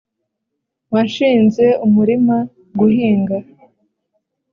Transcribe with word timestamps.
Wanshinze 0.93 1.65
umurima 1.85 2.37
guhinga, 2.79 3.37